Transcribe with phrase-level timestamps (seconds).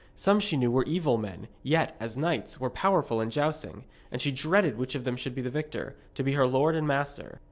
[0.15, 3.83] Some she knew were evil men, yet, as knights, were powerful in jousting.
[4.11, 6.87] And she dreaded which of them should be the victor, to be her lord and
[6.87, 7.39] master.